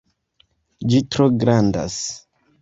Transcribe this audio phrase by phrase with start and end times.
[0.93, 2.01] Ĝi tro grandas